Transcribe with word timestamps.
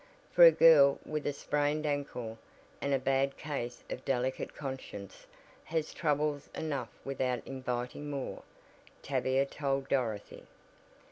"For 0.31 0.43
a 0.45 0.51
girl 0.51 0.97
with 1.05 1.27
a 1.27 1.31
sprained 1.31 1.85
ankle, 1.85 2.39
and 2.81 2.91
a 2.91 2.97
bad 2.97 3.37
case 3.37 3.83
of 3.87 4.03
delicate 4.03 4.55
conscience, 4.55 5.27
has 5.65 5.93
troubles 5.93 6.49
enough 6.55 6.89
without 7.05 7.45
inviting 7.45 8.09
more," 8.09 8.41
Tavia 9.03 9.45
told 9.45 9.89
Dorothy. 9.89 10.47